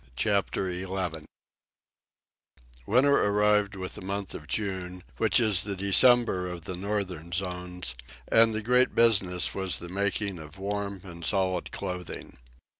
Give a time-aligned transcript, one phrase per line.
[0.15, 1.25] Chapter 11
[2.87, 7.93] Winter arrived with the month of June, which is the December of the northern zones,
[8.27, 12.35] and the great business was the making of warm and solid clothing.